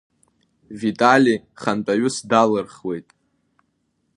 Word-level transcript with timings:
Витали 0.79 1.35
хантәаҩыс 1.61 2.17
далырхуеит… 2.29 3.07